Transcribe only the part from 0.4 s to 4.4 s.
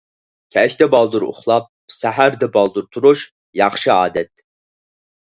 كەچتە بالدۇر ئۇخلاپ، سەھەردە بالدۇر تۇرۇش— ياخشى ئادەت.